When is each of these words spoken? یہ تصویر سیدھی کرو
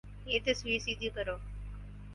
یہ 0.25 0.39
تصویر 0.45 0.79
سیدھی 0.85 1.09
کرو 1.15 1.35